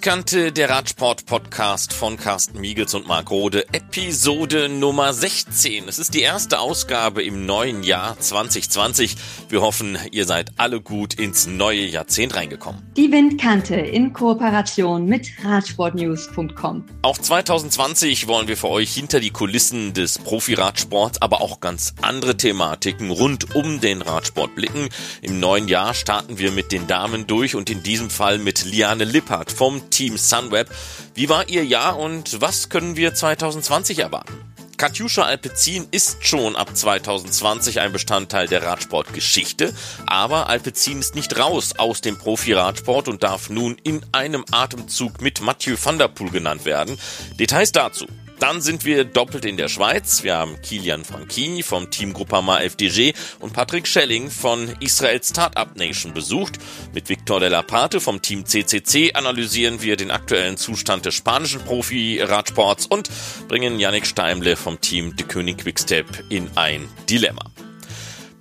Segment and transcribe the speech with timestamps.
[0.00, 5.88] Windkante, der Radsport-Podcast von Carsten Miegels und Marc Rode, Episode Nummer 16.
[5.88, 9.16] Es ist die erste Ausgabe im neuen Jahr 2020.
[9.50, 12.80] Wir hoffen, ihr seid alle gut ins neue Jahrzehnt reingekommen.
[12.96, 16.84] Die Windkante in Kooperation mit Radsportnews.com.
[17.02, 22.38] Auch 2020 wollen wir für euch hinter die Kulissen des Profiradsports, aber auch ganz andere
[22.38, 24.88] Thematiken rund um den Radsport blicken.
[25.20, 29.04] Im neuen Jahr starten wir mit den Damen durch und in diesem Fall mit Liane
[29.04, 30.68] Lippert vom Team Sunweb.
[31.14, 34.50] Wie war Ihr Jahr und was können wir 2020 erwarten?
[34.80, 39.74] Katjuscha Alpecin ist schon ab 2020 ein Bestandteil der Radsportgeschichte,
[40.06, 45.42] aber Alpecin ist nicht raus aus dem Profi-Radsport und darf nun in einem Atemzug mit
[45.42, 46.98] Mathieu van der Poel genannt werden.
[47.38, 48.06] Details dazu
[48.40, 50.24] dann sind wir doppelt in der Schweiz.
[50.24, 56.14] Wir haben Kilian Franchini vom Team Groupama FDG und Patrick Schelling von Israel Startup Nation
[56.14, 56.58] besucht.
[56.94, 61.60] Mit Victor de la Parte vom Team CCC analysieren wir den aktuellen Zustand des spanischen
[61.60, 63.10] Profi-Radsports und
[63.46, 67.44] bringen Yannick Steimle vom Team De König Quickstep in ein Dilemma.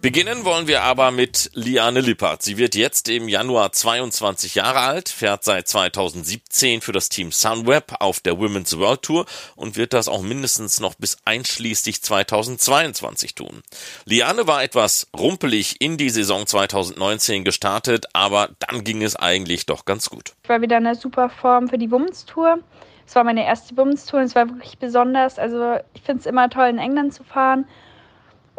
[0.01, 2.41] Beginnen wollen wir aber mit Liane Lippert.
[2.41, 7.95] Sie wird jetzt im Januar 22 Jahre alt, fährt seit 2017 für das Team Sunweb
[7.99, 9.25] auf der Women's World Tour
[9.57, 13.61] und wird das auch mindestens noch bis einschließlich 2022 tun.
[14.05, 19.83] Liane war etwas rumpelig in die Saison 2019 gestartet, aber dann ging es eigentlich doch
[19.83, 20.31] ganz gut.
[20.43, 22.59] Ich war wieder in einer super Form für die Women's Tour.
[23.05, 25.37] Es war meine erste Women's Tour und es war wirklich besonders.
[25.37, 27.65] Also ich finde es immer toll, in England zu fahren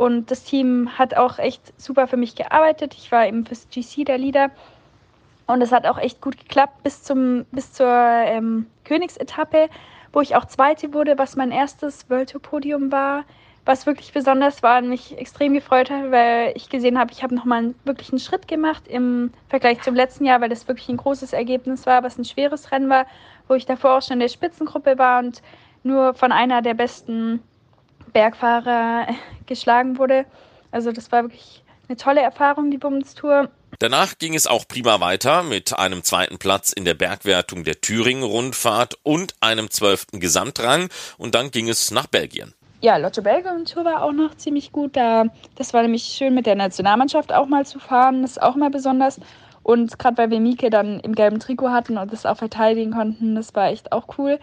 [0.00, 2.94] und das Team hat auch echt super für mich gearbeitet.
[2.94, 4.50] Ich war eben fürs GC der Leader.
[5.46, 9.68] Und es hat auch echt gut geklappt bis, zum, bis zur ähm, Königsetappe,
[10.14, 13.24] wo ich auch Zweite wurde, was mein erstes World Tour Podium war.
[13.66, 17.34] Was wirklich besonders war und mich extrem gefreut hat, weil ich gesehen habe, ich habe
[17.34, 21.34] nochmal einen wirklichen Schritt gemacht im Vergleich zum letzten Jahr, weil das wirklich ein großes
[21.34, 23.04] Ergebnis war, was ein schweres Rennen war,
[23.48, 25.42] wo ich davor auch schon in der Spitzengruppe war und
[25.82, 27.42] nur von einer der besten
[28.12, 29.06] Bergfahrer
[29.47, 30.26] geschlagen wurde.
[30.71, 33.50] Also das war wirklich eine tolle Erfahrung, die Bummenstour.
[33.78, 38.99] Danach ging es auch prima weiter mit einem zweiten Platz in der Bergwertung der Thüringen-Rundfahrt
[39.03, 40.88] und einem zwölften Gesamtrang
[41.19, 42.54] und dann ging es nach Belgien.
[42.82, 45.25] Ja, Lotto Belgien Tour war auch noch ziemlich gut da.
[45.56, 48.22] Das war nämlich schön mit der Nationalmannschaft auch mal zu fahren.
[48.22, 49.20] Das ist auch mal besonders.
[49.62, 53.34] Und gerade weil wir Mieke dann im gelben Trikot hatten und das auch verteidigen konnten,
[53.34, 54.38] das war echt auch cool.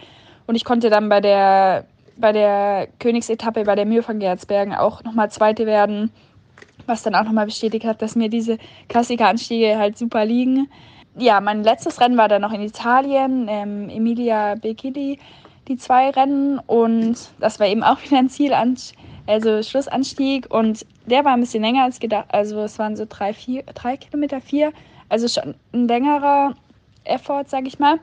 [0.45, 1.85] Und ich konnte dann bei der
[2.19, 6.11] bei der Königsetappe bei der Mühe von Gerzbergen auch nochmal Zweite werden,
[6.85, 8.57] was dann auch nochmal bestätigt hat, dass mir diese
[8.87, 10.69] Klassikeranstiege halt super liegen.
[11.17, 15.19] Ja, mein letztes Rennen war dann noch in Italien, ähm, Emilia Becchidi,
[15.67, 18.53] die zwei Rennen und das war eben auch wieder ein Ziel,
[19.25, 23.33] also Schlussanstieg und der war ein bisschen länger als gedacht, also es waren so drei,
[23.33, 24.71] vier, drei Kilometer, vier,
[25.09, 26.53] also schon ein längerer
[27.03, 27.99] Effort, sag ich mal.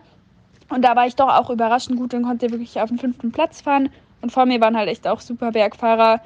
[0.68, 3.60] Und da war ich doch auch überraschend gut und konnte wirklich auf den fünften Platz
[3.60, 3.90] fahren.
[4.20, 6.20] Und vor mir waren halt echt auch super Bergfahrer.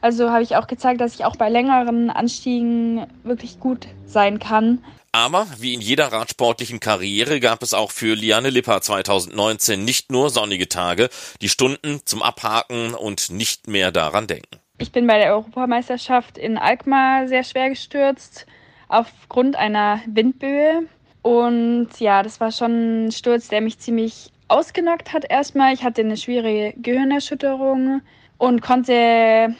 [0.00, 4.84] Also habe ich auch gezeigt, dass ich auch bei längeren Anstiegen wirklich gut sein kann.
[5.12, 10.28] Aber wie in jeder radsportlichen Karriere gab es auch für Liane Lipper 2019 nicht nur
[10.28, 11.08] sonnige Tage,
[11.40, 14.58] die Stunden zum Abhaken und nicht mehr daran denken.
[14.78, 18.46] Ich bin bei der Europameisterschaft in Alkmaar sehr schwer gestürzt
[18.88, 20.82] aufgrund einer Windböe.
[21.24, 25.72] Und ja, das war schon ein Sturz, der mich ziemlich ausgenockt hat erstmal.
[25.72, 28.02] Ich hatte eine schwierige Gehirnerschütterung
[28.36, 29.54] und konnte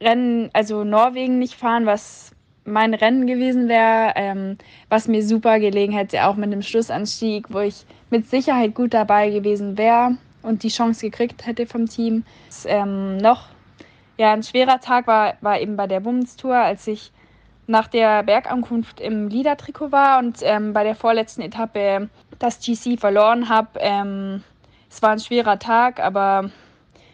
[0.00, 2.30] Rennen, also Norwegen nicht fahren, was
[2.64, 4.56] mein Rennen gewesen wäre, ähm,
[4.88, 9.30] was mir super gelegen hätte, auch mit dem Schlussanstieg, wo ich mit Sicherheit gut dabei
[9.30, 12.22] gewesen wäre und die Chance gekriegt hätte vom Team.
[12.46, 13.48] Das, ähm, noch
[14.16, 17.10] ja, ein schwerer Tag war, war eben bei der Women's Tour, als ich
[17.70, 23.48] nach der Bergankunft im Liedertrikot war und ähm, bei der vorletzten Etappe das GC verloren
[23.48, 23.78] habe.
[23.78, 24.42] Ähm,
[24.90, 26.50] es war ein schwerer Tag, aber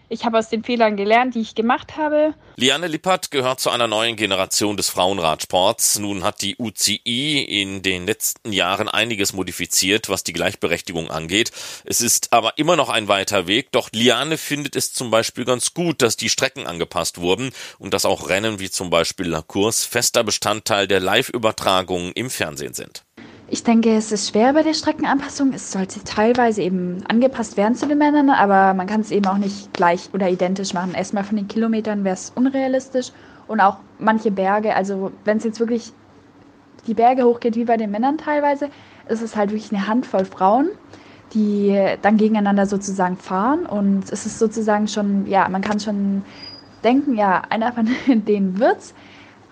[0.09, 2.35] ich habe aus den Fehlern gelernt, die ich gemacht habe.
[2.57, 5.99] Liane Lippert gehört zu einer neuen Generation des Frauenradsports.
[5.99, 11.51] Nun hat die UCI in den letzten Jahren einiges modifiziert, was die Gleichberechtigung angeht.
[11.85, 13.73] Es ist aber immer noch ein weiter Weg.
[13.73, 18.05] Doch Liane findet es zum Beispiel ganz gut, dass die Strecken angepasst wurden und dass
[18.05, 23.05] auch Rennen wie zum Beispiel La Course fester Bestandteil der Live-Übertragungen im Fernsehen sind.
[23.49, 25.53] Ich denke, es ist schwer bei der Streckenanpassung.
[25.53, 29.39] Es sollte teilweise eben angepasst werden zu den Männern, aber man kann es eben auch
[29.39, 30.95] nicht gleich oder identisch machen.
[30.95, 33.13] Erstmal von den Kilometern wäre es unrealistisch
[33.47, 35.93] und auch manche Berge, also wenn es jetzt wirklich
[36.89, 38.69] die Berge hochgeht wie bei den Männern teilweise,
[39.09, 40.71] ist es halt wirklich eine Handvoll Frauen,
[41.33, 46.25] die dann gegeneinander sozusagen fahren und es ist sozusagen schon, ja, man kann schon
[46.83, 47.89] denken, ja, einer von
[48.27, 48.93] denen wird's.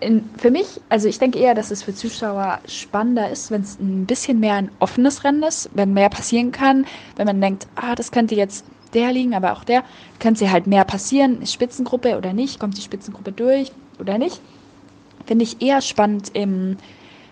[0.00, 3.79] In, für mich, also ich denke eher, dass es für Zuschauer spannender ist, wenn es
[3.79, 6.87] ein bisschen mehr ein offenes Rennen ist, wenn mehr passieren kann,
[7.17, 9.82] wenn man denkt, ah, das könnte jetzt der liegen, aber auch der,
[10.20, 14.41] könnte halt mehr passieren, Spitzengruppe oder nicht, kommt die Spitzengruppe durch oder nicht.
[15.26, 16.76] Finde ich eher spannend im,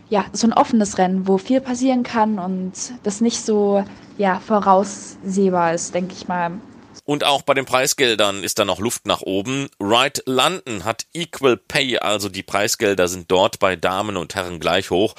[0.08, 2.72] ja, so ein offenes Rennen, wo viel passieren kann und
[3.02, 3.84] das nicht so,
[4.18, 6.52] ja, voraussehbar ist, denke ich mal.
[7.04, 9.68] Und auch bei den Preisgeldern ist da noch Luft nach oben.
[9.80, 14.90] Right London hat Equal Pay, also die Preisgelder sind dort bei Damen und Herren gleich
[14.90, 15.14] hoch,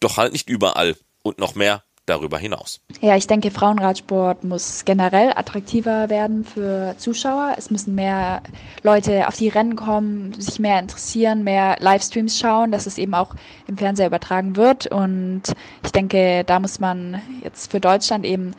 [0.00, 0.96] doch halt nicht überall.
[1.22, 2.80] Und noch mehr darüber hinaus.
[3.00, 7.54] Ja, ich denke, Frauenradsport muss generell attraktiver werden für Zuschauer.
[7.58, 8.42] Es müssen mehr
[8.82, 13.34] Leute auf die Rennen kommen, sich mehr interessieren, mehr Livestreams schauen, dass es eben auch
[13.66, 14.86] im Fernseher übertragen wird.
[14.86, 15.42] Und
[15.84, 18.54] ich denke, da muss man jetzt für Deutschland eben,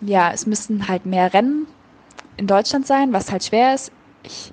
[0.00, 1.66] ja, es müssten halt mehr Rennen
[2.40, 3.92] in Deutschland sein, was halt schwer ist.
[4.24, 4.50] Ich,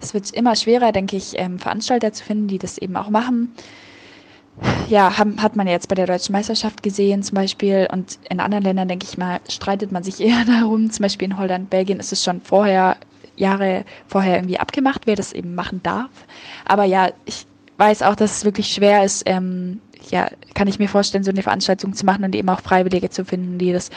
[0.00, 3.52] es wird immer schwerer, denke ich, ähm, Veranstalter zu finden, die das eben auch machen.
[4.90, 8.64] Ja, haben, hat man jetzt bei der deutschen Meisterschaft gesehen zum Beispiel und in anderen
[8.64, 10.90] Ländern, denke ich mal, streitet man sich eher darum.
[10.90, 12.96] Zum Beispiel in Holland, Belgien ist es schon vorher,
[13.36, 16.10] Jahre vorher irgendwie abgemacht, wer das eben machen darf.
[16.66, 17.46] Aber ja, ich
[17.78, 21.42] weiß auch, dass es wirklich schwer ist, ähm, ja, kann ich mir vorstellen, so eine
[21.42, 23.88] Veranstaltung zu machen und eben auch Freiwillige zu finden, die das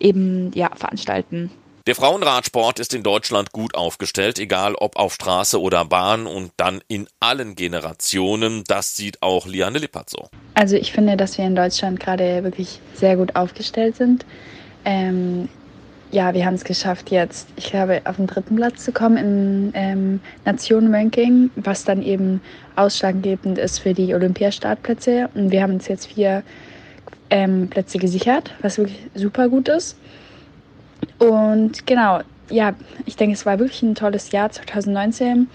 [0.00, 1.50] eben ja veranstalten.
[1.88, 6.82] Der Frauenradsport ist in Deutschland gut aufgestellt, egal ob auf Straße oder Bahn und dann
[6.86, 8.62] in allen Generationen.
[8.66, 10.28] Das sieht auch Liane Lippert so.
[10.52, 14.26] Also ich finde, dass wir in Deutschland gerade wirklich sehr gut aufgestellt sind.
[14.84, 15.48] Ähm,
[16.10, 19.70] ja, wir haben es geschafft, jetzt, ich glaube, auf den dritten Platz zu kommen im
[19.72, 22.42] ähm, Nationenranking, was dann eben
[22.76, 25.30] ausschlaggebend ist für die Olympiastartplätze.
[25.34, 26.42] Und wir haben uns jetzt vier
[27.30, 29.96] ähm, Plätze gesichert, was wirklich super gut ist.
[31.18, 32.20] Und genau,
[32.50, 32.74] ja,
[33.06, 35.48] ich denke, es war wirklich ein tolles Jahr 2019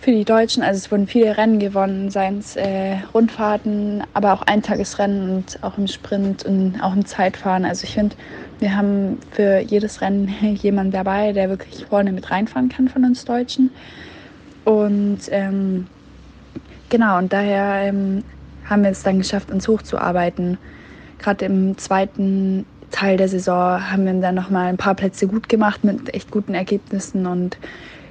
[0.00, 0.62] für die Deutschen.
[0.62, 5.76] Also es wurden viele Rennen gewonnen, seien es äh, Rundfahrten, aber auch Eintagesrennen und auch
[5.76, 7.64] im Sprint und auch im Zeitfahren.
[7.64, 8.16] Also ich finde,
[8.60, 13.24] wir haben für jedes Rennen jemanden dabei, der wirklich vorne mit reinfahren kann von uns
[13.24, 13.70] Deutschen.
[14.64, 15.86] Und ähm,
[16.88, 18.22] genau, und daher ähm,
[18.68, 20.58] haben wir es dann geschafft, uns hochzuarbeiten.
[21.18, 25.84] Gerade im zweiten Teil der Saison haben wir dann nochmal ein paar Plätze gut gemacht
[25.84, 27.58] mit echt guten Ergebnissen und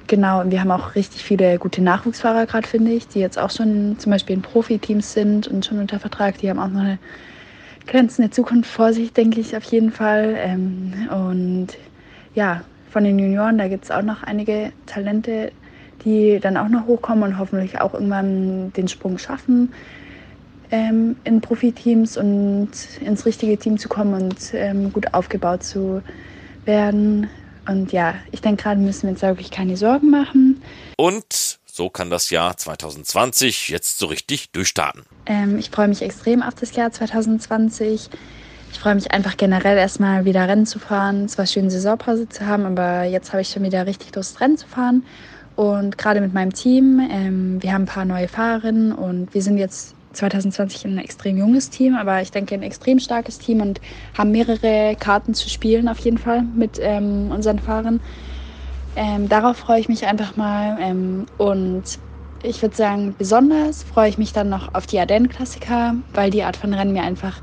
[0.06, 3.98] genau, wir haben auch richtig viele gute Nachwuchsfahrer gerade, finde ich, die jetzt auch schon
[3.98, 6.38] zum Beispiel in Profiteams sind und schon unter Vertrag.
[6.38, 6.98] Die haben auch noch eine
[7.86, 10.34] glänzende Zukunft vor sich, denke ich auf jeden Fall.
[10.38, 11.68] Ähm, und
[12.34, 15.52] ja, von den Junioren, da gibt es auch noch einige Talente,
[16.04, 19.72] die dann auch noch hochkommen und hoffentlich auch irgendwann den Sprung schaffen
[20.70, 22.70] ähm, in Profiteams und
[23.00, 26.02] ins richtige Team zu kommen und ähm, gut aufgebaut zu
[26.64, 27.28] werden.
[27.66, 30.62] Und ja, ich denke, gerade müssen wir uns wirklich keine Sorgen machen.
[30.96, 35.02] Und so kann das Jahr 2020 jetzt so richtig durchstarten.
[35.26, 38.10] Ähm, ich freue mich extrem auf das Jahr 2020.
[38.72, 41.24] Ich freue mich einfach generell erstmal wieder Rennen zu fahren.
[41.24, 44.58] Es war schön, Saisonpause zu haben, aber jetzt habe ich schon wieder richtig Lust, Rennen
[44.58, 45.04] zu fahren.
[45.56, 49.58] Und gerade mit meinem Team, ähm, wir haben ein paar neue Fahrerinnen und wir sind
[49.58, 53.80] jetzt 2020 ein extrem junges Team, aber ich denke ein extrem starkes Team und
[54.16, 58.00] haben mehrere Karten zu spielen auf jeden Fall mit ähm, unseren Fahrern.
[58.96, 61.98] Ähm, darauf freue ich mich einfach mal ähm, und
[62.42, 66.56] ich würde sagen, besonders freue ich mich dann noch auf die Ardennen-Klassiker, weil die Art
[66.56, 67.40] von Rennen mir einfach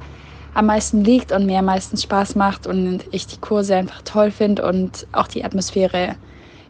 [0.54, 4.32] am meisten liegt und mir am meisten Spaß macht und ich die Kurse einfach toll
[4.32, 6.16] finde und auch die Atmosphäre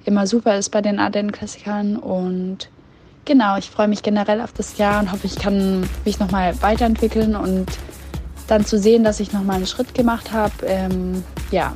[0.06, 2.70] immer super ist bei den Ardennen-Klassikern und
[3.26, 7.36] Genau, ich freue mich generell auf das Jahr und hoffe, ich kann mich nochmal weiterentwickeln
[7.36, 7.66] und
[8.48, 11.76] dann zu sehen, dass ich nochmal einen Schritt gemacht habe, ähm, ja,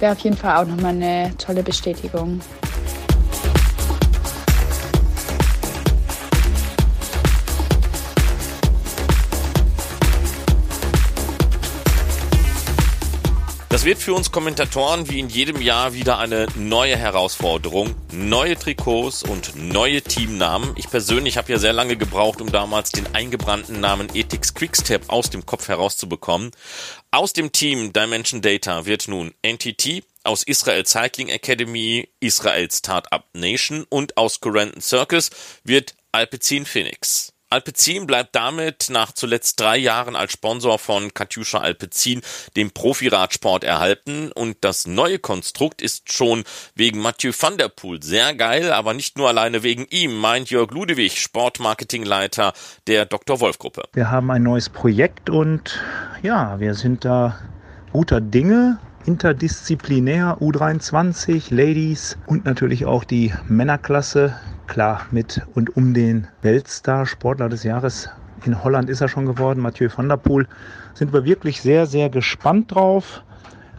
[0.00, 2.40] wäre auf jeden Fall auch nochmal eine tolle Bestätigung.
[13.82, 17.96] Das wird für uns Kommentatoren wie in jedem Jahr wieder eine neue Herausforderung.
[18.12, 20.72] Neue Trikots und neue Teamnamen.
[20.76, 25.30] Ich persönlich habe ja sehr lange gebraucht, um damals den eingebrannten Namen Ethics Quickstep aus
[25.30, 26.52] dem Kopf herauszubekommen.
[27.10, 33.84] Aus dem Team Dimension Data wird nun NTT, aus Israel Cycling Academy, Israel Startup Nation
[33.88, 35.30] und aus Corenton Circus
[35.64, 37.32] wird Alpecin Phoenix.
[37.52, 42.22] Alpecin bleibt damit nach zuletzt drei Jahren als Sponsor von Katjuscha Alpecin
[42.56, 46.44] dem Profiradsport erhalten und das neue Konstrukt ist schon
[46.74, 50.70] wegen Mathieu van der Poel sehr geil, aber nicht nur alleine wegen ihm, meint Jörg
[50.70, 52.54] Ludewig, Sportmarketingleiter
[52.86, 53.40] der Dr.
[53.40, 53.82] Wolf Gruppe.
[53.92, 55.78] Wir haben ein neues Projekt und
[56.22, 57.38] ja, wir sind da
[57.92, 64.36] guter Dinge interdisziplinär U23, Ladies und natürlich auch die Männerklasse
[64.72, 68.08] klar, mit und um den Weltstar, Sportler des Jahres.
[68.46, 70.48] In Holland ist er schon geworden, Mathieu van der Poel,
[70.94, 73.22] sind wir wirklich sehr, sehr gespannt drauf,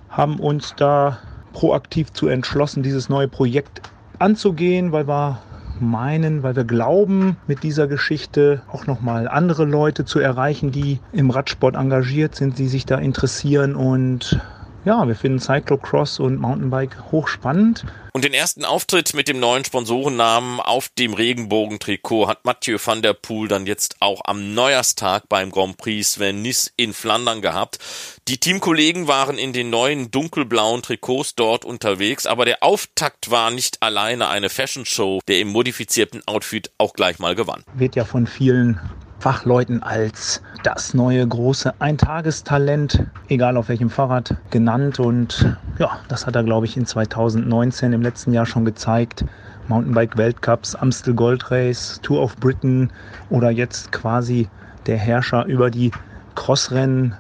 [0.09, 1.17] haben uns da
[1.51, 3.81] proaktiv zu entschlossen, dieses neue Projekt
[4.19, 5.39] anzugehen, weil wir
[5.79, 11.31] meinen, weil wir glauben, mit dieser Geschichte auch nochmal andere Leute zu erreichen, die im
[11.31, 14.39] Radsport engagiert sind, die sich da interessieren und
[14.85, 17.85] ja, wir finden Cyclocross und Mountainbike hochspannend.
[18.11, 23.13] Und den ersten Auftritt mit dem neuen Sponsorennamen auf dem Regenbogentrikot hat Mathieu van der
[23.13, 27.79] Poel dann jetzt auch am Neujahrstag beim Grand Prix Venice in Flandern gehabt.
[28.27, 33.81] Die Teamkollegen waren in den neuen dunkelblauen Trikots dort unterwegs, aber der Auftakt war nicht
[33.81, 37.63] alleine eine Fashion Show, der im modifizierten Outfit auch gleich mal gewann.
[37.73, 38.79] Wird ja von vielen
[39.23, 44.99] Fachleuten als das neue große Eintagestalent, egal auf welchem Fahrrad, genannt.
[44.99, 49.23] Und ja, das hat er, glaube ich, in 2019 im letzten Jahr schon gezeigt.
[49.69, 52.91] Mountainbike-Weltcups, Amstel Gold Race, Tour of Britain
[53.29, 54.49] oder jetzt quasi
[54.87, 55.91] der Herrscher über die
[56.35, 57.15] Crossrennen.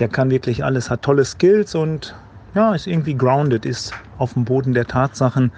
[0.00, 2.14] Der kann wirklich alles, hat tolle Skills und
[2.54, 5.52] ja, ist irgendwie grounded, ist auf dem Boden der Tatsachen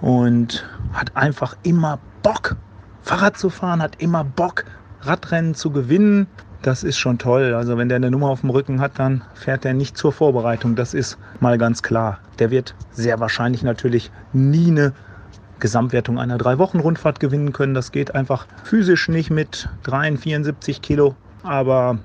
[0.00, 2.54] und hat einfach immer Bock,
[3.02, 4.64] Fahrrad zu fahren, hat immer Bock,
[5.06, 6.26] Radrennen zu gewinnen,
[6.62, 7.54] das ist schon toll.
[7.54, 10.76] Also wenn der eine Nummer auf dem Rücken hat, dann fährt er nicht zur Vorbereitung.
[10.76, 12.20] Das ist mal ganz klar.
[12.38, 14.92] Der wird sehr wahrscheinlich natürlich nie eine
[15.60, 17.74] Gesamtwertung einer Drei-Wochen-Rundfahrt gewinnen können.
[17.74, 21.14] Das geht einfach physisch nicht mit 73 Kilo.
[21.42, 21.98] Aber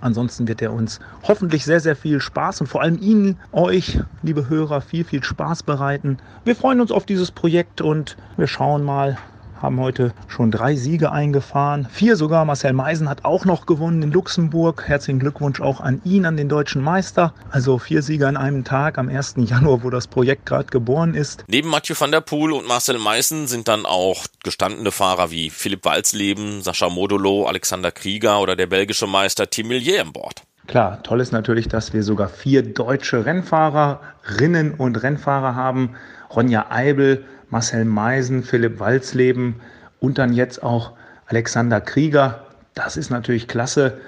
[0.00, 4.48] ansonsten wird er uns hoffentlich sehr, sehr viel Spaß und vor allem Ihnen, euch, liebe
[4.48, 6.18] Hörer, viel, viel Spaß bereiten.
[6.44, 9.18] Wir freuen uns auf dieses Projekt und wir schauen mal,
[9.62, 11.86] haben heute schon drei Siege eingefahren.
[11.90, 12.44] Vier sogar.
[12.44, 14.84] Marcel Meisen hat auch noch gewonnen in Luxemburg.
[14.86, 17.34] Herzlichen Glückwunsch auch an ihn, an den deutschen Meister.
[17.50, 19.34] Also vier Sieger an einem Tag am 1.
[19.38, 21.44] Januar, wo das Projekt gerade geboren ist.
[21.48, 25.84] Neben Mathieu van der Poel und Marcel Meisen sind dann auch gestandene Fahrer wie Philipp
[25.84, 30.42] Walzleben, Sascha Modolo, Alexander Krieger oder der belgische Meister Tim Millier an Bord.
[30.66, 35.96] Klar, toll ist natürlich, dass wir sogar vier deutsche Rennfahrerinnen und Rennfahrer haben.
[36.34, 39.56] Ronja Eibel, Marcel Meisen, Philipp Walzleben
[39.98, 40.92] und dann jetzt auch
[41.26, 42.46] Alexander Krieger.
[42.74, 43.98] Das ist natürlich klasse.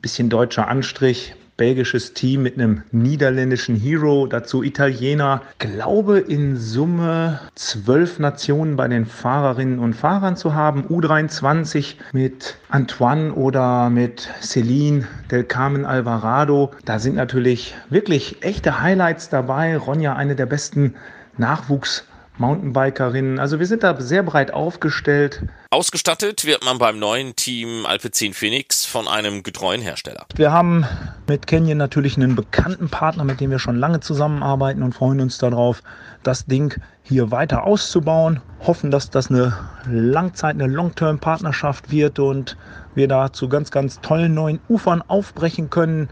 [0.00, 5.42] Bisschen deutscher Anstrich, belgisches Team mit einem niederländischen Hero, dazu Italiener.
[5.58, 10.86] Glaube in Summe zwölf Nationen bei den Fahrerinnen und Fahrern zu haben.
[10.86, 16.70] U23 mit Antoine oder mit Celine del Carmen Alvarado.
[16.84, 19.76] Da sind natürlich wirklich echte Highlights dabei.
[19.76, 20.94] Ronja, eine der besten
[21.38, 22.07] Nachwuchs-
[22.38, 23.38] Mountainbikerinnen.
[23.38, 25.42] Also wir sind da sehr breit aufgestellt.
[25.70, 30.26] Ausgestattet wird man beim neuen Team Alpecin Phoenix von einem getreuen Hersteller.
[30.34, 30.86] Wir haben
[31.26, 35.38] mit Canyon natürlich einen bekannten Partner, mit dem wir schon lange zusammenarbeiten und freuen uns
[35.38, 35.82] darauf,
[36.22, 38.40] das Ding hier weiter auszubauen.
[38.66, 42.56] Hoffen, dass das eine Langzeit, eine Long-Term-Partnerschaft wird und
[42.94, 46.08] wir da zu ganz, ganz tollen neuen Ufern aufbrechen können.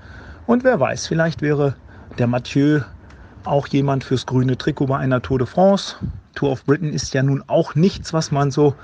[0.46, 1.74] Und wer weiß, vielleicht wäre
[2.18, 2.80] der Mathieu
[3.46, 5.96] auch jemand fürs grüne Trikot bei einer Tour de France.
[6.34, 8.74] Tour of Britain ist ja nun auch nichts, was man so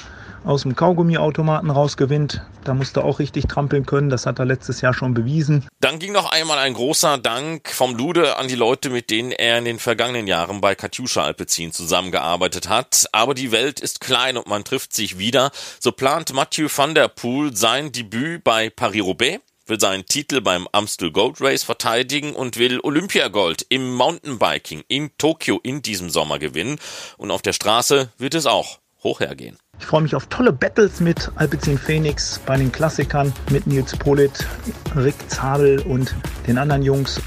[0.45, 2.43] aus dem Kaugummiautomaten rausgewinnt.
[2.65, 4.11] Da musste auch richtig trampeln können.
[4.11, 5.67] Das hat er letztes Jahr schon bewiesen.
[5.81, 9.59] Dann ging noch einmal ein großer Dank vom Lude an die Leute, mit denen er
[9.59, 13.07] in den vergangenen Jahren bei Katjuscha Alpecin zusammengearbeitet hat.
[13.13, 15.51] Aber die Welt ist klein und man trifft sich wieder.
[15.79, 19.41] So plant Mathieu van der Poel sein Debüt bei Paris-Roubaix
[19.73, 25.61] will seinen Titel beim Amstel Gold Race verteidigen und will Olympiagold im Mountainbiking in Tokio
[25.63, 26.79] in diesem Sommer gewinnen.
[27.17, 29.57] Und auf der Straße wird es auch hoch hergehen.
[29.81, 34.47] Ich freue mich auf tolle Battles mit Alpecin Phoenix bei den Klassikern mit Nils Polit,
[34.95, 36.15] Rick Zabel und
[36.47, 37.19] den anderen Jungs.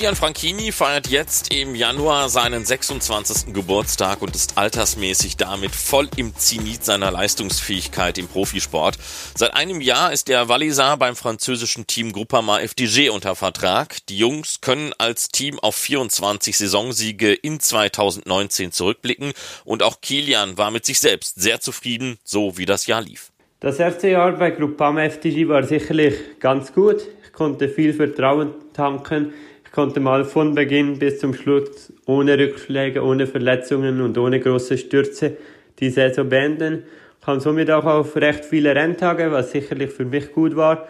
[0.00, 3.52] Kilian Franchini feiert jetzt im Januar seinen 26.
[3.52, 8.96] Geburtstag und ist altersmäßig damit voll im Zenit seiner Leistungsfähigkeit im Profisport.
[9.34, 13.98] Seit einem Jahr ist der Walliser beim französischen Team Groupama FDG unter Vertrag.
[14.06, 19.34] Die Jungs können als Team auf 24 Saisonsiege in 2019 zurückblicken
[19.66, 23.32] und auch Kilian war mit sich selbst sehr zufrieden, so wie das Jahr lief.
[23.60, 27.02] Das erste Jahr bei Groupama FDG war sicherlich ganz gut.
[27.22, 29.34] Ich konnte viel Vertrauen tanken
[29.72, 35.36] konnte mal von Beginn bis zum Schluss ohne Rückschläge, ohne Verletzungen und ohne große Stürze
[35.78, 36.84] die Saison beenden.
[37.24, 40.88] Kam somit auch auf recht viele Renntage, was sicherlich für mich gut war.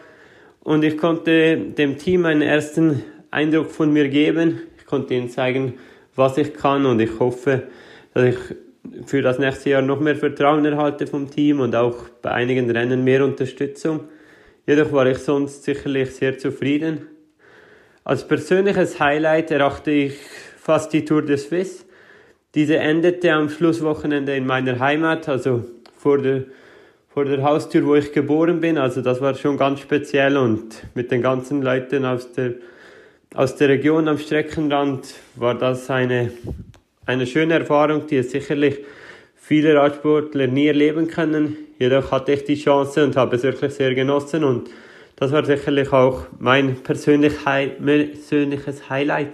[0.62, 4.60] Und ich konnte dem Team einen ersten Eindruck von mir geben.
[4.78, 5.75] Ich konnte ihnen zeigen,
[6.14, 7.64] was ich kann und ich hoffe,
[8.14, 8.37] dass ich
[9.06, 13.04] für das nächste Jahr noch mehr Vertrauen erhalte vom Team und auch bei einigen Rennen
[13.04, 14.04] mehr Unterstützung.
[14.66, 17.06] Jedoch war ich sonst sicherlich sehr zufrieden.
[18.11, 20.14] Als persönliches Highlight erachte ich
[20.61, 21.85] fast die Tour de Suisse.
[22.57, 25.64] Diese endete am Schlusswochenende in meiner Heimat, also
[25.97, 26.43] vor der,
[27.14, 28.79] vor der Haustür, wo ich geboren bin.
[28.79, 32.55] Also das war schon ganz speziell und mit den ganzen Leuten aus der,
[33.33, 36.33] aus der Region am Streckenrand war das eine,
[37.07, 38.81] eine schöne Erfahrung, die es sicherlich
[39.37, 41.57] viele Radsportler nie erleben können.
[41.79, 44.69] Jedoch hatte ich die Chance und habe es wirklich sehr genossen und
[45.21, 49.29] das war sicherlich auch mein persönlich persönliches Highlight.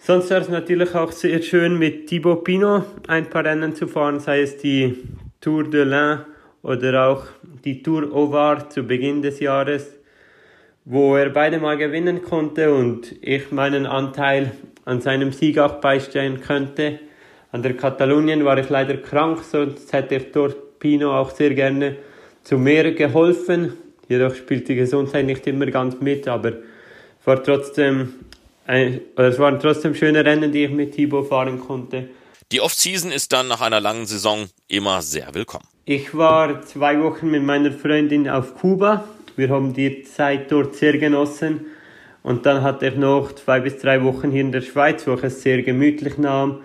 [0.00, 4.18] Sonst war es natürlich auch sehr schön mit Thibaut Pinot ein paar Rennen zu fahren,
[4.20, 4.96] sei es die
[5.40, 6.20] Tour de l'Ain
[6.62, 7.26] oder auch
[7.64, 9.98] die Tour au Var zu Beginn des Jahres,
[10.86, 14.52] wo er beide mal gewinnen konnte und ich meinen Anteil
[14.86, 17.00] an seinem Sieg auch beistehen könnte.
[17.52, 21.96] An der Katalonien war ich leider krank, sonst hätte ich dort Pino auch sehr gerne
[22.44, 23.74] zu mehr geholfen.
[24.08, 26.52] Jedoch spielt die Gesundheit nicht immer ganz mit, aber
[27.24, 28.14] war trotzdem
[28.66, 32.08] ein, es waren trotzdem schöne Rennen, die ich mit Thibaut fahren konnte.
[32.52, 35.66] Die Off-Season ist dann nach einer langen Saison immer sehr willkommen.
[35.84, 39.04] Ich war zwei Wochen mit meiner Freundin auf Kuba.
[39.34, 41.66] Wir haben die Zeit dort sehr genossen.
[42.22, 45.24] Und dann hatte ich noch zwei bis drei Wochen hier in der Schweiz, wo ich
[45.24, 46.60] es sehr gemütlich nahm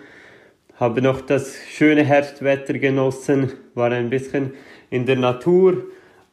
[0.82, 4.56] habe noch das schöne Herbstwetter genossen, war ein bisschen
[4.90, 5.84] in der Natur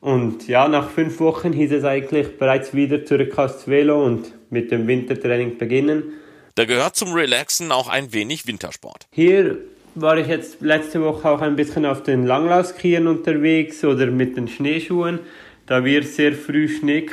[0.01, 4.71] und ja, nach fünf Wochen hieß es eigentlich bereits wieder zurück aufs Velo und mit
[4.71, 6.15] dem Wintertraining beginnen.
[6.55, 9.07] Da gehört zum Relaxen auch ein wenig Wintersport.
[9.11, 9.59] Hier
[9.95, 14.49] war ich jetzt letzte Woche auch ein bisschen auf den Langlaufskiern unterwegs oder mit den
[14.49, 15.21] Schneeschuhen.
[15.67, 17.07] Da wir sehr früh Schnee,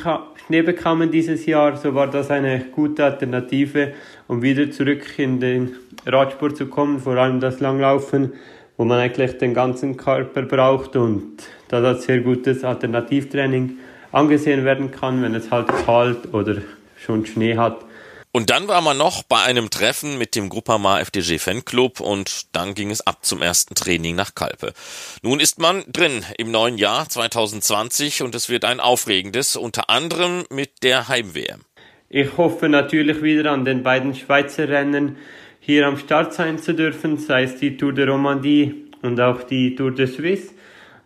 [0.46, 3.94] Schnee bekamen dieses Jahr, so war das eine gute Alternative,
[4.28, 5.76] um wieder zurück in den
[6.06, 8.34] Radsport zu kommen, vor allem das Langlaufen,
[8.78, 13.78] wo man eigentlich den ganzen Körper braucht und da das sehr gutes Alternativtraining
[14.12, 16.62] angesehen werden kann, wenn es halt kalt oder
[16.98, 17.86] schon Schnee hat.
[18.32, 22.76] Und dann war man noch bei einem Treffen mit dem Groupama FDG Fanclub und dann
[22.76, 24.74] ging es ab zum ersten Training nach Kalpe.
[25.22, 30.44] Nun ist man drin im neuen Jahr 2020 und es wird ein aufregendes, unter anderem
[30.50, 31.62] mit der Heim-WM.
[32.10, 35.16] Ich hoffe natürlich wieder an den beiden Schweizer Rennen
[35.66, 39.74] hier am Start sein zu dürfen, sei es die Tour de Romandie und auch die
[39.74, 40.54] Tour de Suisse.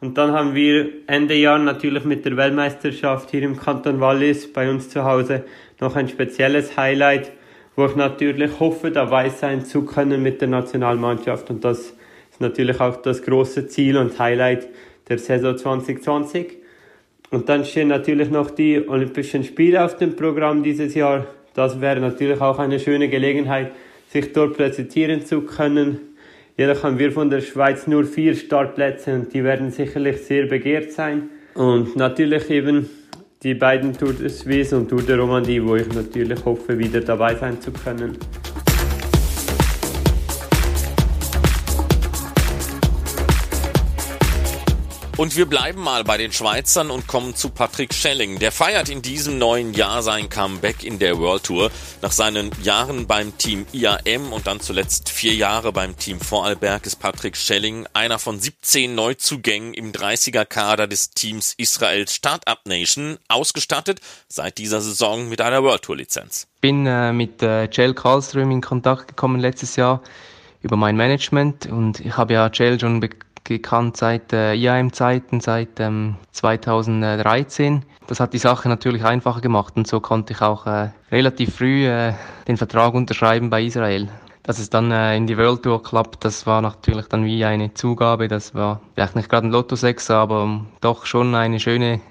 [0.01, 4.69] Und dann haben wir Ende Jahr natürlich mit der Weltmeisterschaft hier im Kanton Wallis bei
[4.69, 5.45] uns zu Hause
[5.79, 7.31] noch ein spezielles Highlight,
[7.77, 11.49] wo ich natürlich hoffe, dabei sein zu können mit der Nationalmannschaft.
[11.49, 11.93] Und das
[12.29, 14.67] ist natürlich auch das große Ziel und Highlight
[15.07, 16.57] der Saison 2020.
[17.31, 21.27] Und dann stehen natürlich noch die Olympischen Spiele auf dem Programm dieses Jahr.
[21.53, 23.71] Das wäre natürlich auch eine schöne Gelegenheit,
[24.11, 25.99] sich dort präsentieren zu können.
[26.57, 30.91] Jedoch haben wir von der Schweiz nur vier Startplätze und die werden sicherlich sehr begehrt
[30.91, 31.29] sein.
[31.53, 32.89] Und natürlich eben
[33.43, 37.35] die beiden Tour de Suisse und Tour de Romandie, wo ich natürlich hoffe, wieder dabei
[37.35, 38.17] sein zu können.
[45.19, 48.39] Und wir bleiben mal bei den Schweizern und kommen zu Patrick Schelling.
[48.39, 51.71] Der feiert in diesem neuen Jahr sein Comeback in der World Tour.
[52.01, 57.01] Nach seinen Jahren beim Team IAM und dann zuletzt vier Jahre beim Team Vorarlberg ist
[57.01, 63.99] Patrick Schelling einer von 17 Neuzugängen im 30er Kader des Teams Israels Startup Nation, ausgestattet
[64.29, 66.47] seit dieser Saison mit einer World Tour Lizenz.
[66.61, 70.01] Bin äh, mit äh, Jell Karlström in Kontakt gekommen letztes Jahr
[70.61, 73.01] über mein Management und ich habe ja Jell schon
[73.57, 77.83] gekannt seit äh, IAM-Zeiten, seit ähm, 2013.
[78.07, 81.85] Das hat die Sache natürlich einfacher gemacht und so konnte ich auch äh, relativ früh
[81.85, 82.13] äh,
[82.47, 84.07] den Vertrag unterschreiben bei Israel.
[84.43, 87.73] Dass es dann äh, in die World Tour klappt, das war natürlich dann wie eine
[87.73, 88.27] Zugabe.
[88.27, 92.01] Das war vielleicht nicht gerade ein Lotto 6, aber doch schon eine schöne,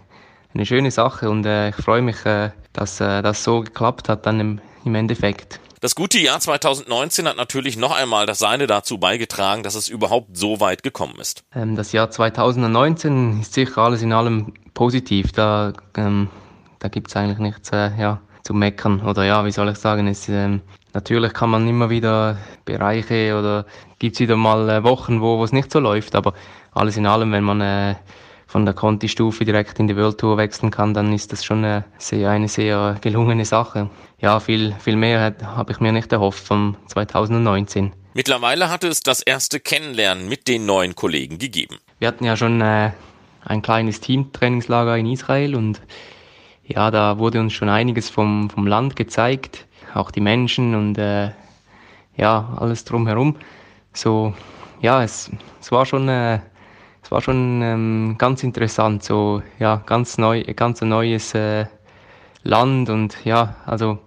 [0.55, 4.27] eine schöne Sache und äh, ich freue mich, äh, dass äh, das so geklappt hat
[4.27, 5.59] dann im, im Endeffekt.
[5.81, 10.37] Das gute Jahr 2019 hat natürlich noch einmal das Seine dazu beigetragen, dass es überhaupt
[10.37, 11.45] so weit gekommen ist.
[11.55, 15.31] Ähm, das Jahr 2019 ist sicher alles in allem positiv.
[15.31, 16.31] Da, ähm,
[16.81, 19.03] da gibt es eigentlich nichts äh, ja, zu meckern.
[19.03, 20.63] Oder ja, wie soll ich sagen, es, ähm,
[20.95, 23.65] natürlich kann man immer wieder Bereiche oder
[24.01, 26.17] gibt es wieder mal äh, Wochen, wo es nicht so läuft.
[26.17, 26.35] Aber
[26.73, 27.95] alles in allem, wenn man äh,
[28.49, 31.85] von der Conti-Stufe direkt in die World Tour wechseln kann, dann ist das schon eine
[31.99, 33.91] sehr, eine sehr gelungene Sache.
[34.21, 37.93] Ja, viel, viel mehr habe ich mir nicht erhofft vom 2019.
[38.15, 41.79] Mittlerweile hatte es das erste Kennenlernen mit den neuen Kollegen gegeben.
[42.01, 42.91] Wir hatten ja schon äh,
[43.45, 45.81] ein kleines Teamtrainingslager in Israel und
[46.65, 51.31] ja, da wurde uns schon einiges vom, vom Land gezeigt, auch die Menschen und äh,
[52.17, 53.37] ja, alles drumherum.
[53.93, 54.35] So,
[54.81, 56.41] ja, es, es war schon äh,
[57.09, 61.65] es war schon ähm, ganz interessant, so ja, ganz neu, ganz ein neues äh,
[62.43, 63.99] Land und ja, also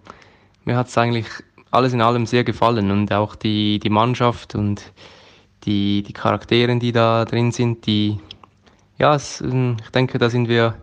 [0.65, 1.27] mir hat es eigentlich
[1.71, 4.91] alles in allem sehr gefallen und auch die, die Mannschaft und
[5.63, 8.19] die, die Charaktere, die da drin sind, die,
[8.97, 10.75] ja, es, ähm, ich denke, da sind wir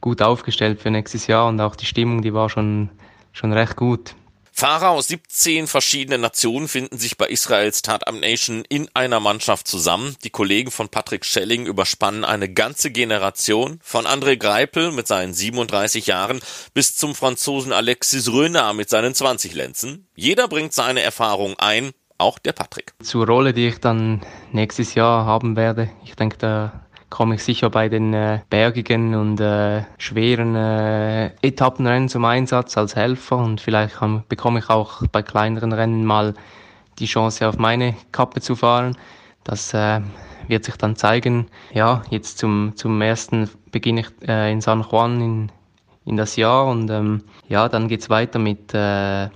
[0.00, 2.90] gut aufgestellt für nächstes Jahr und auch die Stimmung, die war schon,
[3.32, 4.14] schon recht gut.
[4.58, 10.16] Fahrer aus 17 verschiedenen Nationen finden sich bei Israels Startup Nation in einer Mannschaft zusammen.
[10.24, 16.06] Die Kollegen von Patrick Schelling überspannen eine ganze Generation, von André Greipel mit seinen 37
[16.06, 16.40] Jahren
[16.72, 20.08] bis zum Franzosen Alexis Röner mit seinen 20 Lenzen.
[20.14, 22.94] Jeder bringt seine Erfahrung ein, auch der Patrick.
[23.02, 25.90] Zur Rolle, die ich dann nächstes Jahr haben werde.
[26.02, 32.08] Ich denke, da komme ich sicher bei den äh, bergigen und äh, schweren äh, Etappenrennen
[32.08, 36.34] zum Einsatz als Helfer und vielleicht kann, bekomme ich auch bei kleineren Rennen mal
[36.98, 38.96] die Chance auf meine Kappe zu fahren.
[39.44, 40.00] Das äh,
[40.48, 41.46] wird sich dann zeigen.
[41.72, 45.52] Ja, jetzt zum, zum ersten beginne ich äh, in San Juan in,
[46.04, 49.28] in das Jahr und ähm, ja, dann geht's weiter mit äh,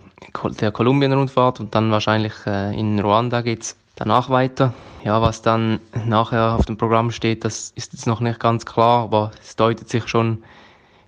[0.60, 4.74] der Kolumbien-Rundfahrt und dann wahrscheinlich in Ruanda geht's danach weiter.
[5.04, 9.04] Ja, was dann nachher auf dem Programm steht, das ist jetzt noch nicht ganz klar,
[9.04, 10.42] aber es deutet sich schon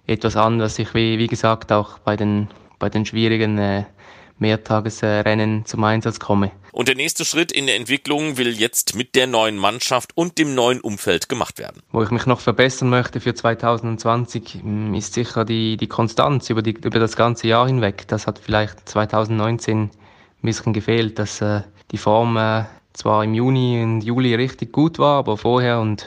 [0.07, 3.85] etwas an, dass ich, wie, wie gesagt, auch bei den, bei den schwierigen äh,
[4.39, 6.51] Mehrtagesrennen zum Einsatz komme.
[6.73, 10.55] Und der nächste Schritt in der Entwicklung will jetzt mit der neuen Mannschaft und dem
[10.55, 11.83] neuen Umfeld gemacht werden.
[11.93, 16.63] Wo ich mich noch verbessern möchte für 2020 mm, ist sicher die, die Konstanz über,
[16.63, 18.09] die, über das ganze Jahr hinweg.
[18.09, 19.91] Das hat vielleicht 2019 ein
[20.41, 25.19] bisschen gefehlt, dass äh, die Form äh, zwar im Juni und Juli richtig gut war,
[25.19, 26.07] aber vorher und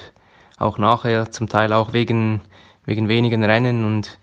[0.58, 2.42] auch nachher zum Teil auch wegen,
[2.86, 4.18] wegen wenigen Rennen und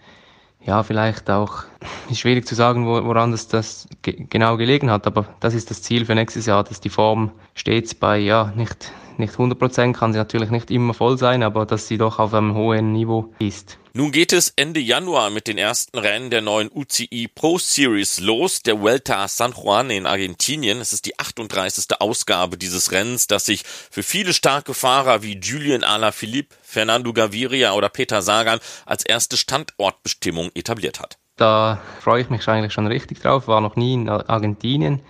[0.65, 1.65] ja, vielleicht auch,
[2.11, 6.05] ist schwierig zu sagen, woran das, das genau gelegen hat, aber das ist das Ziel
[6.05, 10.19] für nächstes Jahr, dass die Form stets bei, ja, nicht, nicht 100 Prozent, kann sie
[10.19, 13.79] natürlich nicht immer voll sein, aber dass sie doch auf einem hohen Niveau ist.
[13.95, 18.63] Nun geht es Ende Januar mit den ersten Rennen der neuen UCI Pro Series los,
[18.63, 20.81] der Vuelta a San Juan in Argentinien.
[20.81, 22.01] Es ist die 38.
[22.01, 27.91] Ausgabe dieses Rennens, das sich für viele starke Fahrer wie Julian Alaphilippe, Fernando Gaviria oder
[27.91, 31.19] Peter Sagan als erste Standortbestimmung etabliert hat.
[31.37, 35.03] Da freue ich mich eigentlich schon richtig drauf, war noch nie in Argentinien.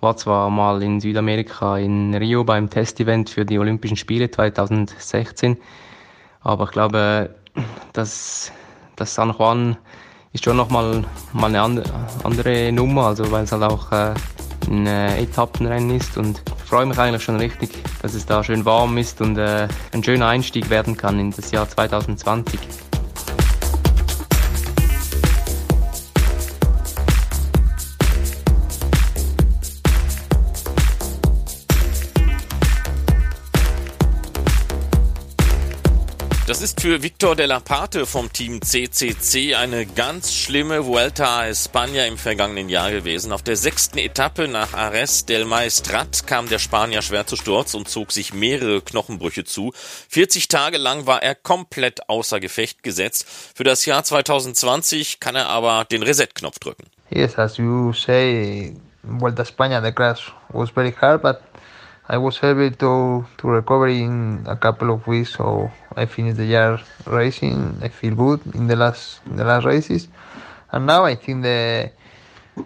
[0.00, 5.58] Ich war zwar mal in Südamerika in Rio beim Testevent für die Olympischen Spiele 2016,
[6.40, 7.34] aber ich glaube,
[7.92, 8.50] das,
[8.96, 9.76] das San Juan
[10.32, 11.84] ist schon nochmal mal eine
[12.24, 14.14] andere Nummer, also weil es halt auch äh,
[14.70, 17.68] ein äh, Etappenrennen ist und ich freue mich eigentlich schon richtig,
[18.00, 21.50] dass es da schön warm ist und äh, ein schöner Einstieg werden kann in das
[21.50, 22.58] Jahr 2020.
[36.60, 41.46] Das ist für Victor de la Parte vom Team CCC eine ganz schlimme Vuelta a
[41.46, 43.32] España im vergangenen Jahr gewesen.
[43.32, 47.88] Auf der sechsten Etappe nach Ares del Maestrat kam der Spanier schwer zu Sturz und
[47.88, 49.72] zog sich mehrere Knochenbrüche zu.
[50.10, 53.24] 40 Tage lang war er komplett außer Gefecht gesetzt.
[53.54, 56.84] Für das Jahr 2020 kann er aber den Reset-Knopf drücken.
[57.08, 61.40] Yes, as you say, Vuelta a España, the crash was very hard, but
[62.12, 66.44] I was able to to recover in a couple of weeks, so I finished the
[66.44, 67.78] year racing.
[67.82, 70.08] I feel good in the last in the last races,
[70.72, 71.92] and now I think the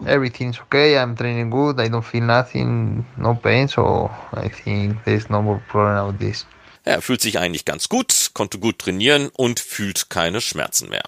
[0.07, 0.97] everything's okay.
[0.97, 1.79] I'm training good.
[1.79, 6.47] I don't feel nothing, no pain, so I think there's no more problem with this.
[6.87, 11.05] Er fühlt sich eigentlich ganz gut, konnte gut trainieren und fühlt keine Schmerzen mehr.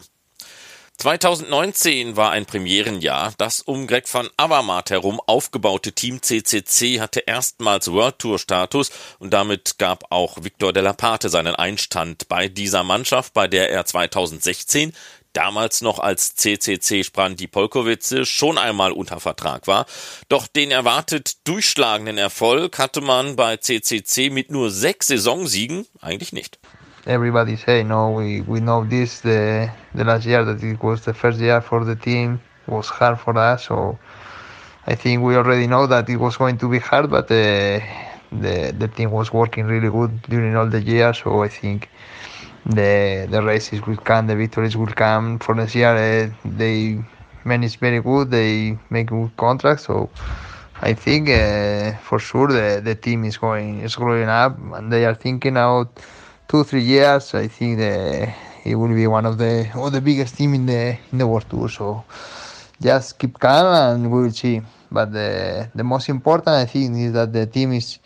[0.99, 3.35] 2019 war ein Premierenjahr.
[3.37, 9.35] Das um Greg van Avermaet herum aufgebaute Team CCC hatte erstmals World Tour Status und
[9.35, 13.85] damit gab auch Victor de la Parte seinen Einstand bei dieser Mannschaft, bei der er
[13.85, 14.95] 2016
[15.35, 19.85] damals noch als CCC Sprandi Polkowice schon einmal unter Vertrag war.
[20.31, 26.59] Doch den erwartet durchschlagenden Erfolg hatte man bei CCC mit nur sechs Saisonsiegen eigentlich nicht.
[27.07, 31.14] Everybody say no we, we know this the the last year that it was the
[31.14, 33.99] first year for the team was hard for us so
[34.87, 37.81] I think we already know that it was going to be hard but uh,
[38.45, 41.88] the the team was working really good during all the year so I think
[42.66, 46.99] the the races will come the victories will come for this year uh, they
[47.45, 50.11] manage very good they make good contracts so
[50.83, 55.05] I think uh, for sure the, the team is going is growing up and they
[55.07, 55.88] are thinking out
[56.49, 58.33] two three years, I think the,
[58.65, 61.47] it will be one of the of the biggest team in the in the world
[61.49, 61.69] tour.
[61.69, 62.05] So
[62.81, 64.63] just keep calm and we will see.
[64.91, 67.99] But the the most important I think is that the team is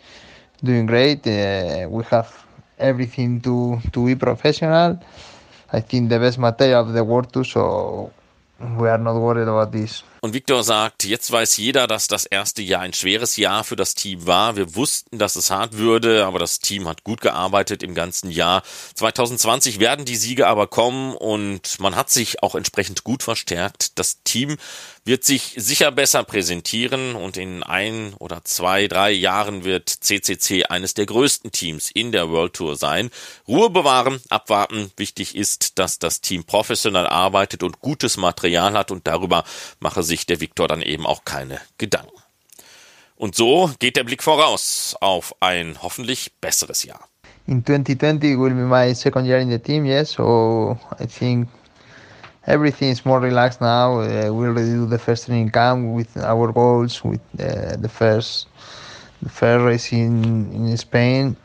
[0.63, 1.25] doing great.
[1.27, 2.29] Uh, we have
[2.79, 4.99] everything to to be professional.
[5.73, 8.11] I think the best material of the world too, so
[8.77, 10.03] we are not worried about this.
[10.23, 13.95] Und Victor sagt, jetzt weiß jeder, dass das erste Jahr ein schweres Jahr für das
[13.95, 14.55] Team war.
[14.55, 18.61] Wir wussten, dass es hart würde, aber das Team hat gut gearbeitet im ganzen Jahr.
[18.93, 23.97] 2020 werden die Siege aber kommen und man hat sich auch entsprechend gut verstärkt.
[23.97, 24.57] Das Team
[25.03, 30.93] wird sich sicher besser präsentieren und in ein oder zwei, drei Jahren wird CCC eines
[30.93, 33.09] der größten Teams in der World Tour sein.
[33.47, 34.91] Ruhe bewahren, abwarten.
[34.97, 39.43] Wichtig ist, dass das Team professionell arbeitet und gutes Material hat und darüber
[39.79, 42.11] mache sich der Viktor dann eben auch keine Gedanken.
[43.15, 47.07] Und so geht der Blick voraus auf ein hoffentlich besseres Jahr.
[47.47, 50.11] In 2020 will be my second year in the team, yes.
[50.11, 51.47] So I think
[52.47, 53.99] everything is more relaxed now.
[54.01, 58.47] Uh, we already do the first training camp with our goals, with uh, the first
[59.21, 61.35] the first race in in Spain.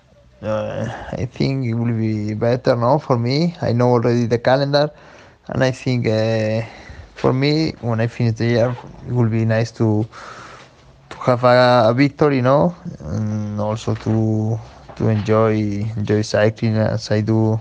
[0.42, 3.54] Uh, I think it will be better now for me.
[3.62, 4.90] I know already the calendar,
[5.48, 6.62] and I think uh,
[7.14, 10.06] for me, when I finish the year, it will be nice to
[11.10, 14.58] to have a, a victory, you know, and also to
[14.96, 15.54] to enjoy
[15.96, 17.60] enjoy cycling as I do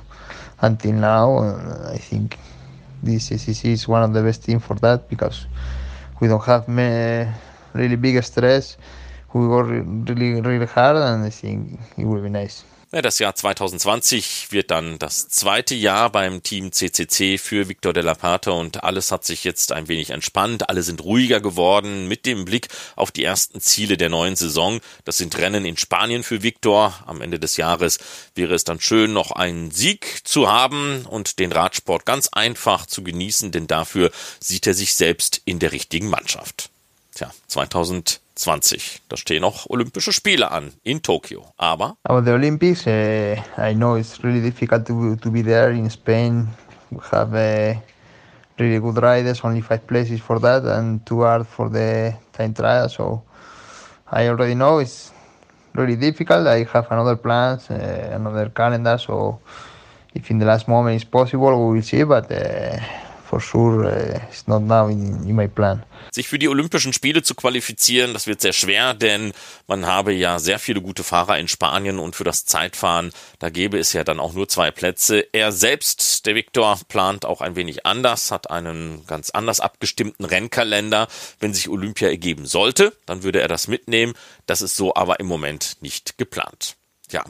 [0.62, 1.28] until now.
[1.92, 2.38] I think
[3.06, 5.48] this ACC is one of the best teams for that because
[6.20, 6.68] we don't have
[7.74, 8.78] really big stress.
[9.34, 12.64] We work really really hard, and I think it will be nice.
[12.92, 18.14] Das Jahr 2020 wird dann das zweite Jahr beim Team CCC für Victor de la
[18.14, 20.70] Pata und alles hat sich jetzt ein wenig entspannt.
[20.70, 24.80] Alle sind ruhiger geworden mit dem Blick auf die ersten Ziele der neuen Saison.
[25.04, 26.94] Das sind Rennen in Spanien für Victor.
[27.08, 27.98] Am Ende des Jahres
[28.36, 33.04] wäre es dann schön, noch einen Sieg zu haben und den Radsport ganz einfach zu
[33.04, 36.70] genießen, denn dafür sieht er sich selbst in der richtigen Mannschaft.
[37.16, 41.46] Tja, 2020, da stehen noch Olympische Spiele an in Tokio.
[41.56, 41.96] Aber.
[42.04, 46.50] About the Olympics, uh, I know it's really difficult to, to be there in Spain.
[46.92, 47.80] We have uh,
[48.60, 52.90] really good riders, only five places for that, and two are for the time trial.
[52.90, 53.24] So
[54.12, 55.14] I already know it's
[55.74, 56.48] really difficult.
[56.48, 58.98] I have another plans, uh, another calendar.
[58.98, 59.40] So
[60.14, 62.04] if in the last moment it's possible, we will see.
[62.04, 63.05] But uh,
[63.36, 65.84] for sure, uh, it's not now in, in my plan.
[66.12, 69.34] Sich für die Olympischen Spiele zu qualifizieren, das wird sehr schwer, denn
[69.68, 73.78] man habe ja sehr viele gute Fahrer in Spanien und für das Zeitfahren, da gäbe
[73.78, 75.26] es ja dann auch nur zwei Plätze.
[75.34, 81.08] Er selbst, der Viktor, plant auch ein wenig anders, hat einen ganz anders abgestimmten Rennkalender.
[81.40, 84.14] Wenn sich Olympia ergeben sollte, dann würde er das mitnehmen.
[84.46, 86.78] Das ist so aber im Moment nicht geplant.
[87.12, 87.26] Ja,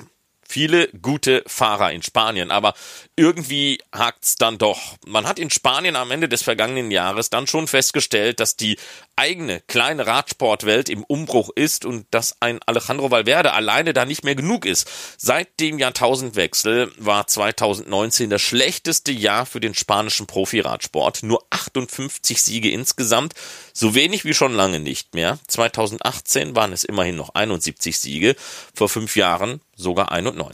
[0.47, 2.73] viele gute Fahrer in Spanien, aber
[3.15, 4.95] irgendwie hakt's dann doch.
[5.05, 8.77] Man hat in Spanien am Ende des vergangenen Jahres dann schon festgestellt, dass die
[9.15, 14.35] eigene kleine Radsportwelt im Umbruch ist und dass ein Alejandro Valverde alleine da nicht mehr
[14.35, 14.89] genug ist.
[15.17, 21.23] Seit dem Jahrtausendwechsel war 2019 das schlechteste Jahr für den spanischen Profiradsport.
[21.23, 23.33] Nur 58 Siege insgesamt,
[23.73, 25.39] so wenig wie schon lange nicht mehr.
[25.47, 28.35] 2018 waren es immerhin noch 71 Siege,
[28.73, 30.53] vor fünf Jahren sogar 91.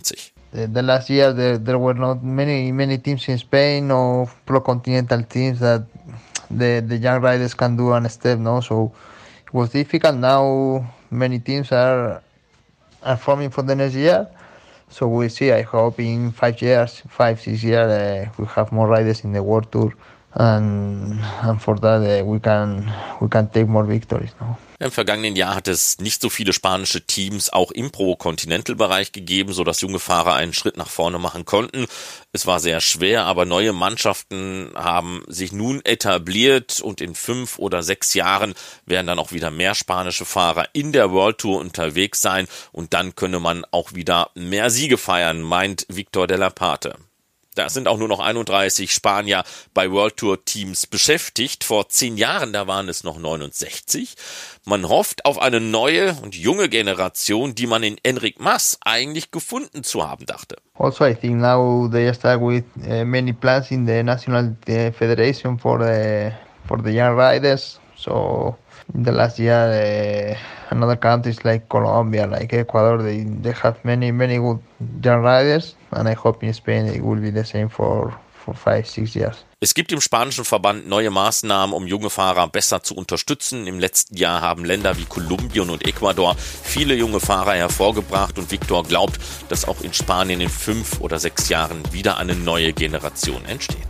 [0.52, 5.24] The, last year there, there were not many many teams in Spain or pro continental
[5.24, 5.86] teams that
[6.50, 8.60] the the young riders can do on a step no?
[8.60, 8.92] So
[9.46, 10.16] it was difficult.
[10.16, 12.22] Now many teams are
[13.04, 14.28] are forming for the next year.
[14.90, 18.90] So we'll see i hope in five years five six years uh, we have more
[18.90, 19.94] riders in the world tour
[20.34, 25.36] and and for that uh, we can we can take more victories no Im vergangenen
[25.36, 30.00] Jahr hat es nicht so viele spanische Teams auch im Pro-Continental-Bereich gegeben, so dass junge
[30.00, 31.86] Fahrer einen Schritt nach vorne machen konnten.
[32.32, 37.84] Es war sehr schwer, aber neue Mannschaften haben sich nun etabliert und in fünf oder
[37.84, 38.56] sechs Jahren
[38.88, 43.14] werden dann auch wieder mehr spanische Fahrer in der World Tour unterwegs sein und dann
[43.14, 46.96] könne man auch wieder mehr Siege feiern, meint Victor de la Pate.
[47.56, 51.66] Da sind auch nur noch 31 Spanier bei World Tour Teams beschäftigt.
[51.66, 54.16] Vor zehn Jahren, da waren es noch 69.
[54.64, 59.84] Man hofft auf eine neue und junge Generation, die man in Enric Mas eigentlich gefunden
[59.84, 60.56] zu haben dachte.
[60.76, 65.60] Also, I think now they start with uh, many plans in the national uh, federation
[65.60, 66.32] for the
[66.68, 67.80] for the young riders.
[67.98, 68.56] So
[68.94, 74.38] the last year, uh, another countries like Colombia, like Ecuador, they, they have many many
[74.38, 74.60] good
[75.04, 78.88] young riders, and I hope in Spain it will be the same for for five
[78.88, 79.46] six years.
[79.64, 83.68] Es gibt im spanischen Verband neue Maßnahmen, um junge Fahrer besser zu unterstützen.
[83.68, 88.84] Im letzten Jahr haben Länder wie Kolumbien und Ecuador viele junge Fahrer hervorgebracht und Victor
[88.84, 93.86] glaubt, dass auch in Spanien in fünf oder sechs Jahren wieder eine neue Generation entsteht.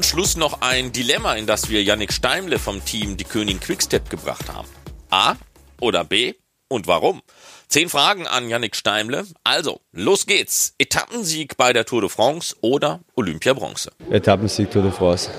[0.00, 4.52] Schluss noch ein Dilemma, in das wir Yannick Steimle vom Team Die König Quickstep gebracht
[4.52, 4.68] haben.
[5.10, 5.34] A
[5.80, 6.34] oder B
[6.68, 7.22] und warum?
[7.68, 9.24] Zehn Fragen an Yannick Steimle.
[9.44, 10.74] Also, los geht's.
[10.78, 13.92] Etappensieg bei der Tour de France oder Olympiabronze?
[14.10, 15.30] Etappensieg Tour de France.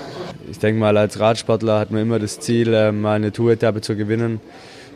[0.50, 3.96] Ich denke mal, als Radsportler hat man immer das Ziel, äh, mal eine Tour-Etappe zu
[3.96, 4.40] gewinnen.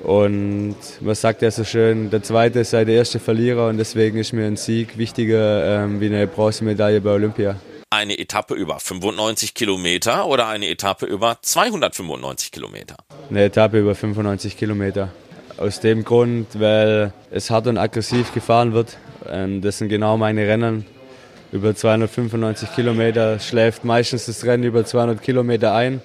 [0.02, 4.32] Und man sagt ja so schön, der Zweite sei der erste Verlierer und deswegen ist
[4.32, 7.56] mir ein Sieg wichtiger ähm, wie eine Bronzemedaille bei Olympia.
[7.90, 12.96] Eine Etappe über 95 Kilometer oder eine Etappe über 295 Kilometer?
[13.30, 15.08] Eine Etappe über 95 Kilometer.
[15.56, 18.98] Aus dem Grund, weil es hart und aggressiv gefahren wird.
[19.24, 20.84] Das sind genau meine Rennen.
[21.50, 26.02] Über 295 Kilometer schläft meistens das Rennen über 200 Kilometer ein.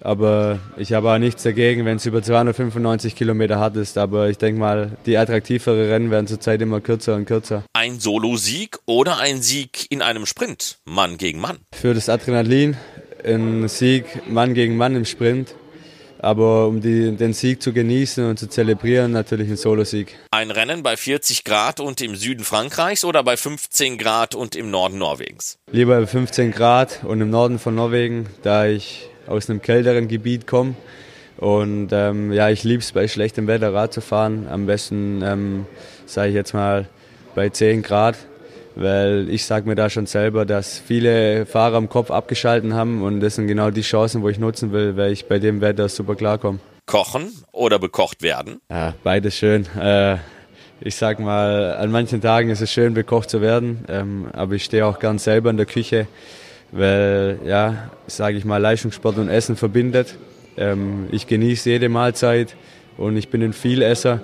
[0.00, 3.98] Aber ich habe auch nichts dagegen, wenn es über 295 Kilometer hart ist.
[3.98, 7.64] Aber ich denke mal, die attraktivere Rennen werden zurzeit immer kürzer und kürzer.
[7.72, 11.58] Ein Solo-Sieg oder ein Sieg in einem Sprint, Mann gegen Mann?
[11.72, 12.76] Für das Adrenalin
[13.24, 15.54] ein Sieg Mann gegen Mann im Sprint.
[16.18, 20.16] Aber um die, den Sieg zu genießen und zu zelebrieren, natürlich ein Solosieg.
[20.30, 24.70] Ein Rennen bei 40 Grad und im Süden Frankreichs oder bei 15 Grad und im
[24.70, 25.58] Norden Norwegens?
[25.70, 30.46] Lieber bei 15 Grad und im Norden von Norwegen, da ich aus einem kälteren Gebiet
[30.46, 30.74] komme.
[31.36, 34.46] Und ähm, ja, ich liebe es bei schlechtem Wetter Rad zu fahren.
[34.50, 35.66] Am besten, ähm,
[36.06, 36.86] sage ich jetzt mal,
[37.34, 38.16] bei 10 Grad
[38.76, 43.20] weil ich sage mir da schon selber, dass viele Fahrer am Kopf abgeschalten haben und
[43.20, 46.14] das sind genau die Chancen, wo ich nutzen will, weil ich bei dem Wetter super
[46.14, 46.60] klarkomme.
[46.84, 48.60] Kochen oder bekocht werden?
[48.70, 49.66] Ja, beides schön.
[49.76, 50.18] Äh,
[50.80, 54.64] ich sag mal, an manchen Tagen ist es schön, bekocht zu werden, ähm, aber ich
[54.64, 56.06] stehe auch ganz selber in der Küche,
[56.72, 60.16] weil, ja, sage ich mal, Leistungssport und Essen verbindet.
[60.56, 62.56] Ähm, ich genieße jede Mahlzeit
[62.96, 64.20] und ich bin ein Vielesser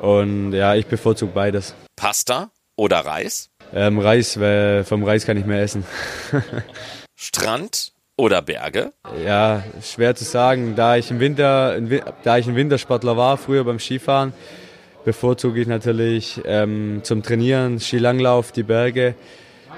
[0.00, 1.74] und ja, ich bevorzuge beides.
[1.96, 3.50] Pasta oder Reis?
[3.74, 5.84] Ähm, Reis, weil vom Reis kann ich mehr essen.
[7.16, 8.92] Strand oder Berge?
[9.24, 10.74] Ja, schwer zu sagen.
[10.76, 11.78] Da ich im Winter,
[12.22, 14.32] da ich ein Wintersportler war, früher beim Skifahren,
[15.04, 19.14] bevorzuge ich natürlich ähm, zum Trainieren Skilanglauf, die Berge,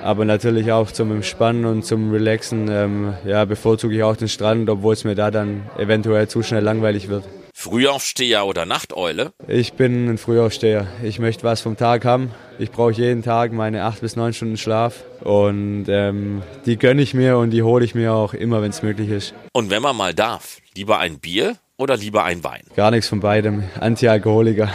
[0.02, 4.68] aber natürlich auch zum Entspannen und zum Relaxen ähm, ja, bevorzuge ich auch den Strand,
[4.68, 7.24] obwohl es mir da dann eventuell zu schnell langweilig wird.
[7.56, 9.32] Frühaufsteher oder Nachteule?
[9.46, 10.88] Ich bin ein Frühaufsteher.
[11.02, 12.32] Ich möchte was vom Tag haben.
[12.58, 17.14] Ich brauche jeden Tag meine acht bis neun Stunden Schlaf und ähm, die gönne ich
[17.14, 19.34] mir und die hole ich mir auch immer, wenn es möglich ist.
[19.52, 22.64] Und wenn man mal darf, lieber ein Bier oder lieber ein Wein?
[22.76, 23.64] Gar nichts von beidem.
[23.80, 24.68] Antialkoholiker.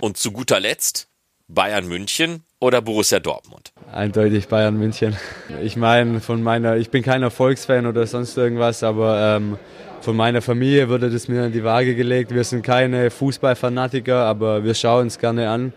[0.00, 1.08] Und zu guter Letzt
[1.48, 3.72] Bayern München oder Borussia Dortmund?
[3.92, 5.16] Eindeutig Bayern München.
[5.62, 9.56] Ich meine, von meiner, ich bin kein Erfolgsfan oder sonst irgendwas, aber ähm,
[10.00, 12.34] von meiner Familie wurde das mir in die Waage gelegt.
[12.34, 15.72] Wir sind keine Fußballfanatiker, aber wir schauen es gerne an.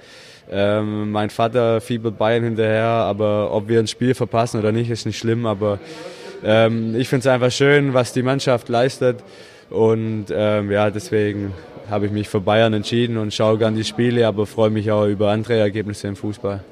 [0.51, 5.05] Ähm, mein Vater fiebert Bayern hinterher, aber ob wir ein Spiel verpassen oder nicht, ist
[5.05, 5.45] nicht schlimm.
[5.45, 5.77] Aber
[6.43, 9.23] ähm, ich finde es einfach schön, was die Mannschaft leistet.
[9.69, 11.53] Und ähm, ja, deswegen
[11.89, 15.05] habe ich mich für Bayern entschieden und schaue gerne die Spiele, aber freue mich auch
[15.05, 16.63] über andere Ergebnisse im Fußball.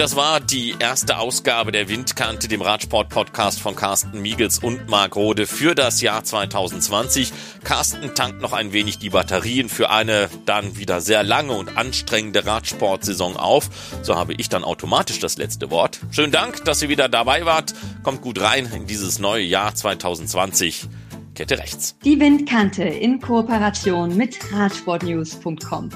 [0.00, 5.46] Das war die erste Ausgabe der Windkante, dem Radsport-Podcast von Carsten Miegels und Marc Rode
[5.46, 7.30] für das Jahr 2020.
[7.64, 12.46] Carsten tankt noch ein wenig die Batterien für eine dann wieder sehr lange und anstrengende
[12.46, 13.68] Radsportsaison auf.
[14.00, 16.00] So habe ich dann automatisch das letzte Wort.
[16.12, 17.74] Schönen Dank, dass ihr wieder dabei wart.
[18.02, 20.88] Kommt gut rein in dieses neue Jahr 2020.
[21.34, 21.98] Kette rechts.
[22.06, 25.90] Die Windkante in Kooperation mit Radsportnews.com.